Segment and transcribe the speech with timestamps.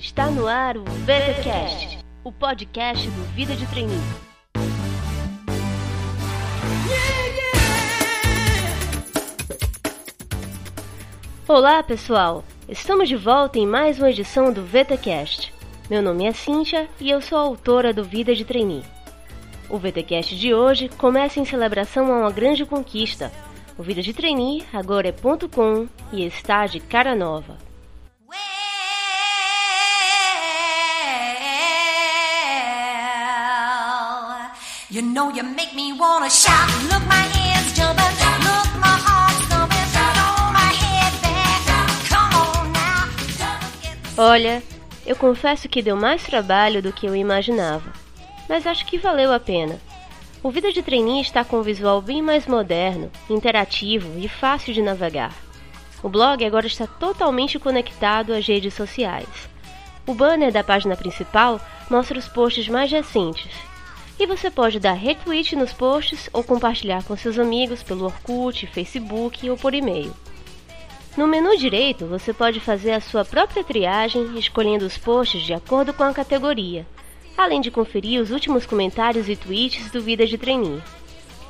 [0.00, 4.00] Está no ar o VTCast, o podcast do Vida de Treininho.
[11.46, 12.42] Olá, pessoal!
[12.66, 15.52] Estamos de volta em mais uma edição do VTCast.
[15.90, 18.82] Meu nome é Cíntia e eu sou autora do Vida de Trainee.
[19.68, 23.30] O VTCast de hoje começa em celebração a uma grande conquista.
[23.76, 27.69] O Vida de Trainee agora é ponto .com e está de cara nova.
[34.92, 36.68] You know you make me wanna shout.
[36.90, 38.10] Look, my hands jumping.
[38.42, 39.86] Look, my heart thumping.
[40.52, 42.08] My head back.
[42.08, 43.08] Come on now.
[44.18, 44.60] Olha,
[45.06, 47.92] eu confesso que deu mais trabalho do que eu imaginava,
[48.48, 49.80] mas acho que valeu a pena.
[50.42, 54.82] O Vida de Trainee está com um visual bem mais moderno, interativo e fácil de
[54.82, 55.32] navegar.
[56.02, 59.28] O blog agora está totalmente conectado às redes sociais.
[60.04, 63.69] O banner da página principal mostra os posts mais recentes
[64.20, 69.48] e você pode dar retweet nos posts ou compartilhar com seus amigos pelo Orkut, Facebook
[69.48, 70.14] ou por e-mail.
[71.16, 75.94] No menu direito, você pode fazer a sua própria triagem, escolhendo os posts de acordo
[75.94, 76.86] com a categoria,
[77.34, 80.82] além de conferir os últimos comentários e tweets do Vida de Trainee.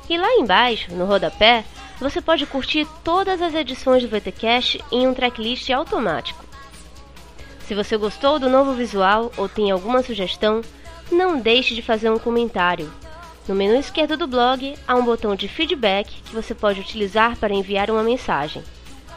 [0.09, 1.65] E lá embaixo, no rodapé,
[1.99, 6.43] você pode curtir todas as edições do VTcast em um tracklist automático.
[7.67, 10.61] Se você gostou do novo visual ou tem alguma sugestão,
[11.11, 12.89] não deixe de fazer um comentário.
[13.47, 17.53] No menu esquerdo do blog há um botão de feedback que você pode utilizar para
[17.53, 18.63] enviar uma mensagem.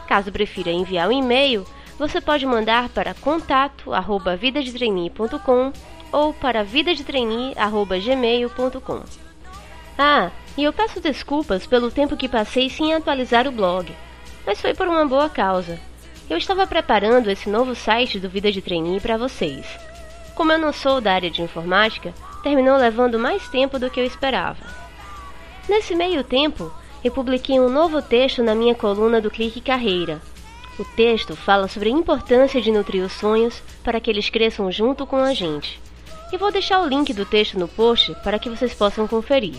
[0.07, 1.63] Caso prefira enviar um e-mail,
[1.97, 5.71] você pode mandar para contato@vidadetrainee.com
[6.11, 9.03] ou para vidadetrainee@gmail.com.
[9.97, 13.95] Ah, e eu peço desculpas pelo tempo que passei sem atualizar o blog,
[14.45, 15.79] mas foi por uma boa causa.
[16.29, 19.65] Eu estava preparando esse novo site do Vida de Trainee para vocês.
[20.35, 22.13] Como eu não sou da área de informática,
[22.43, 24.57] terminou levando mais tempo do que eu esperava.
[25.67, 26.71] Nesse meio tempo,
[27.03, 30.21] eu publiquei um novo texto na minha coluna do Clique Carreira.
[30.77, 35.07] O texto fala sobre a importância de nutrir os sonhos para que eles cresçam junto
[35.07, 35.79] com a gente.
[36.33, 39.55] E vou deixar o link do texto no post para que vocês possam conferir.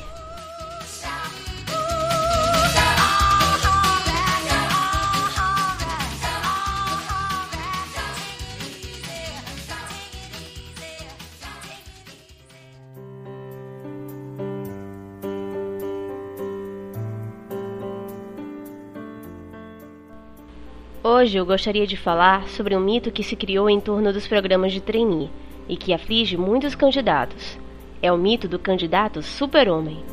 [21.08, 24.72] Hoje eu gostaria de falar sobre um mito que se criou em torno dos programas
[24.72, 25.30] de trainee
[25.68, 27.56] e que aflige muitos candidatos.
[28.02, 30.04] É o mito do candidato super-homem.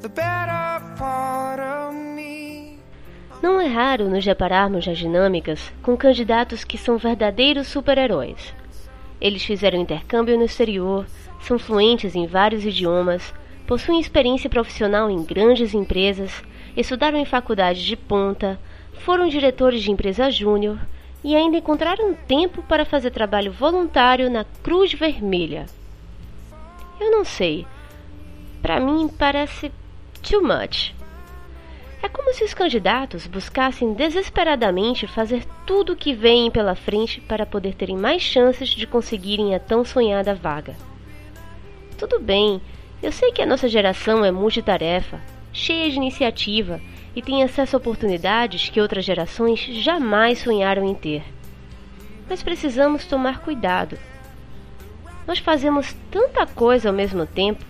[0.00, 1.79] The better part of
[3.42, 8.54] não é raro nos depararmos nas dinâmicas com candidatos que são verdadeiros super-heróis.
[9.20, 11.06] Eles fizeram intercâmbio no exterior,
[11.40, 13.34] são fluentes em vários idiomas,
[13.66, 16.42] possuem experiência profissional em grandes empresas,
[16.76, 18.58] estudaram em faculdades de ponta,
[18.92, 20.78] foram diretores de empresa júnior
[21.22, 25.66] e ainda encontraram tempo para fazer trabalho voluntário na Cruz Vermelha.
[26.98, 27.66] Eu não sei.
[28.60, 29.72] Para mim parece
[30.22, 30.94] too much.
[32.02, 37.44] É como se os candidatos buscassem desesperadamente fazer tudo o que vem pela frente para
[37.44, 40.74] poder terem mais chances de conseguirem a tão sonhada vaga.
[41.98, 42.60] Tudo bem,
[43.02, 45.20] eu sei que a nossa geração é multitarefa,
[45.52, 46.80] cheia de iniciativa
[47.14, 51.22] e tem acesso a oportunidades que outras gerações jamais sonharam em ter.
[52.30, 53.98] Mas precisamos tomar cuidado.
[55.26, 57.62] Nós fazemos tanta coisa ao mesmo tempo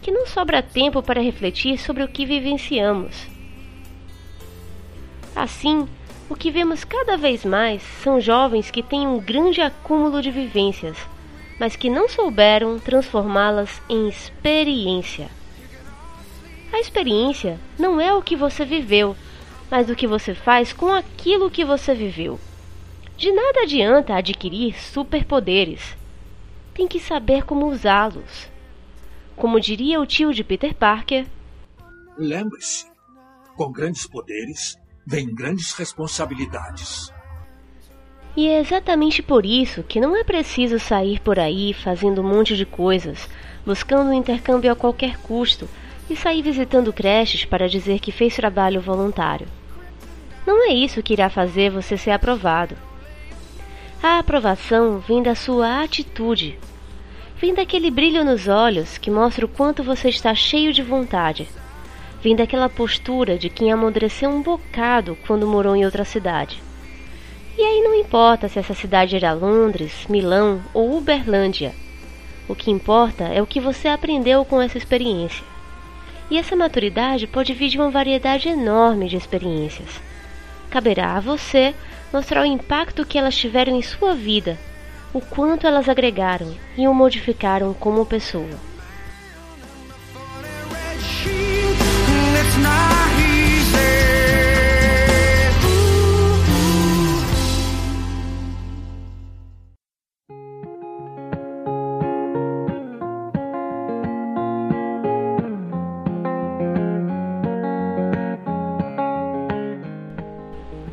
[0.00, 3.35] que não sobra tempo para refletir sobre o que vivenciamos.
[5.36, 5.86] Assim,
[6.30, 10.96] o que vemos cada vez mais são jovens que têm um grande acúmulo de vivências,
[11.60, 15.28] mas que não souberam transformá-las em experiência.
[16.72, 19.14] A experiência não é o que você viveu,
[19.70, 22.40] mas o que você faz com aquilo que você viveu.
[23.14, 25.96] De nada adianta adquirir superpoderes.
[26.72, 28.50] Tem que saber como usá-los.
[29.36, 31.26] Como diria o tio de Peter Parker:
[32.16, 32.86] Lembre-se,
[33.54, 37.12] com grandes poderes vem grandes responsabilidades.
[38.36, 42.56] E é exatamente por isso que não é preciso sair por aí fazendo um monte
[42.56, 43.28] de coisas,
[43.64, 45.68] buscando um intercâmbio a qualquer custo
[46.10, 49.46] e sair visitando creches para dizer que fez trabalho voluntário.
[50.46, 52.76] Não é isso que irá fazer você ser aprovado.
[54.02, 56.58] A aprovação vem da sua atitude.
[57.40, 61.48] Vem daquele brilho nos olhos que mostra o quanto você está cheio de vontade.
[62.26, 66.60] Vem daquela postura de quem amadureceu um bocado quando morou em outra cidade.
[67.56, 71.72] E aí não importa se essa cidade era Londres, Milão ou Uberlândia.
[72.48, 75.44] O que importa é o que você aprendeu com essa experiência.
[76.28, 80.02] E essa maturidade pode vir de uma variedade enorme de experiências.
[80.68, 81.76] Caberá a você
[82.12, 84.58] mostrar o impacto que elas tiveram em sua vida
[85.14, 88.75] o quanto elas agregaram e o modificaram como pessoa.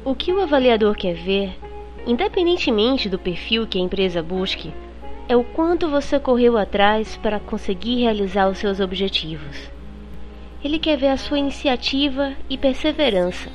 [0.05, 1.55] O que o avaliador quer ver
[2.05, 4.73] Independentemente do perfil que a empresa busque,
[5.29, 9.71] é o quanto você correu atrás para conseguir realizar os seus objetivos.
[10.61, 13.49] Ele quer ver a sua iniciativa e perseverança.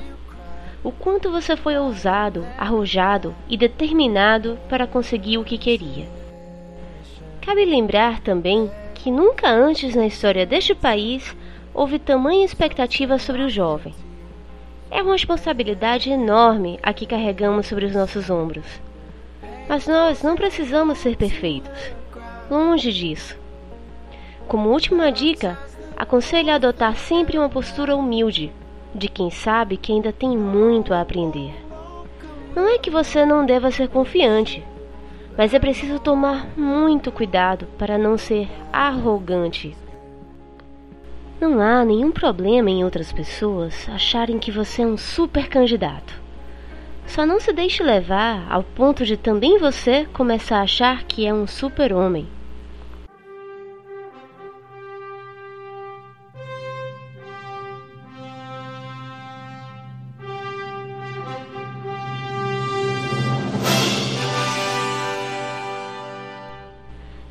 [0.83, 6.06] O quanto você foi ousado, arrojado e determinado para conseguir o que queria.
[7.43, 11.37] Cabe lembrar também que nunca antes na história deste país
[11.75, 13.95] houve tamanha expectativa sobre o jovem.
[14.90, 18.64] É uma responsabilidade enorme a que carregamos sobre os nossos ombros.
[19.69, 21.93] Mas nós não precisamos ser perfeitos.
[22.50, 23.37] Longe disso.
[24.46, 25.58] Como última dica,
[25.94, 28.50] aconselho a adotar sempre uma postura humilde,
[28.94, 31.52] de quem sabe que ainda tem muito a aprender.
[32.56, 34.64] Não é que você não deva ser confiante,
[35.37, 39.76] mas é preciso tomar muito cuidado para não ser arrogante
[41.40, 46.12] não há nenhum problema em outras pessoas acharem que você é um super candidato.
[47.06, 51.32] Só não se deixe levar ao ponto de também você começar a achar que é
[51.32, 52.26] um super-homem.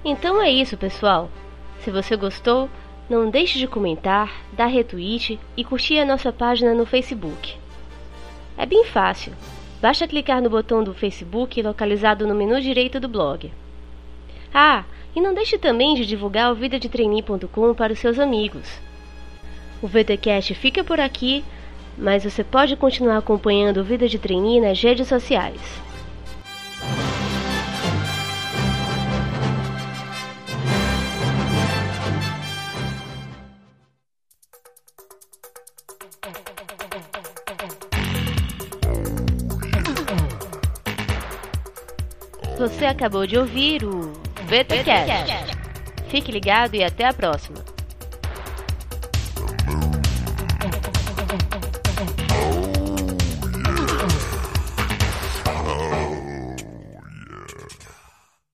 [0.04, 1.30] Então é isso, pessoal.
[1.82, 2.70] Se você gostou,
[3.10, 7.56] não deixe de comentar, dar retweet e curtir a nossa página no Facebook.
[8.58, 9.34] É bem fácil.
[9.82, 13.52] Basta clicar no botão do Facebook localizado no menu direito do blog.
[14.54, 14.84] Ah,
[15.16, 18.80] e não deixe também de divulgar o vidadetrainee.com para os seus amigos.
[19.82, 21.46] O VTcast fica por aqui,
[21.98, 25.87] mas você pode continuar acompanhando o Vida de Trainee nas redes sociais.
[42.78, 44.14] Você acabou de ouvir o
[44.46, 45.58] VTCast.
[46.10, 47.58] Fique ligado e até a próxima.